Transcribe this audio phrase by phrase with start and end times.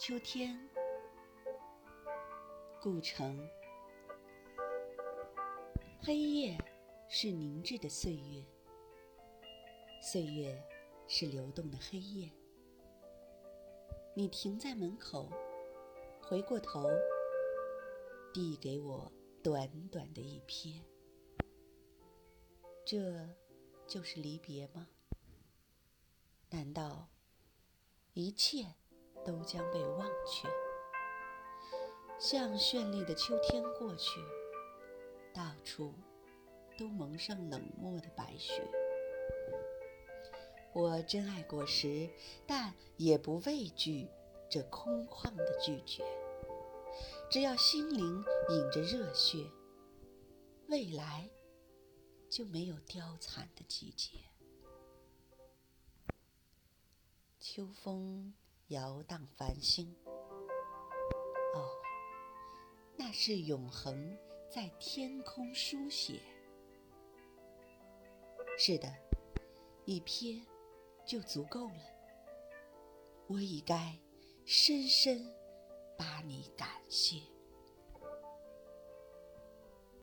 [0.00, 0.56] 秋天，
[2.80, 3.36] 故城，
[6.00, 6.56] 黑夜
[7.08, 8.44] 是凝滞的岁月，
[10.00, 10.56] 岁月
[11.08, 12.30] 是流动的黑夜。
[14.14, 15.28] 你停在门口，
[16.22, 16.88] 回过头，
[18.32, 19.10] 递给我
[19.42, 20.80] 短短的一瞥，
[22.84, 23.28] 这
[23.84, 24.86] 就是离别吗？
[26.50, 27.08] 难道
[28.12, 28.76] 一切
[29.24, 30.48] 都将被忘却？
[32.18, 34.20] 像绚丽的秋天过去，
[35.32, 35.94] 到处
[36.76, 38.68] 都蒙上冷漠的白雪。
[40.72, 42.10] 我珍爱果实，
[42.46, 44.08] 但也不畏惧
[44.50, 46.04] 这空旷的拒绝。
[47.30, 49.50] 只要心灵引着热血，
[50.66, 51.30] 未来
[52.28, 54.18] 就没有凋残的季节。
[57.38, 58.34] 秋风
[58.68, 59.96] 摇荡繁星，
[61.54, 61.70] 哦，
[62.96, 64.14] 那是永恒
[64.50, 66.20] 在天空书写。
[68.58, 68.94] 是的，
[69.86, 70.44] 一瞥
[71.06, 71.80] 就足够了。
[73.26, 73.98] 我已该
[74.44, 75.34] 深深
[75.96, 77.22] 把你感谢。